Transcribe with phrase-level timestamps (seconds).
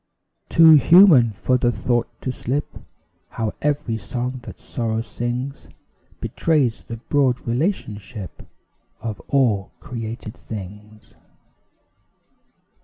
[0.49, 2.65] Too human for the thought to slip
[3.29, 5.67] How every song that sorrow sings
[6.19, 8.41] Betrays the broad relationship
[9.01, 11.13] Of all created things.